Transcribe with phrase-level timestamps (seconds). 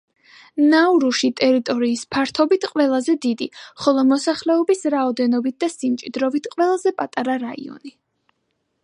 [0.69, 3.49] ნაურუში ტერიტორიის ფართობით ყველაზე დიდი,
[3.83, 7.97] ხოლო მოსახლეობის რაოდენობით და სიმჭიდროვით ყველაზე პატარა რაიონი.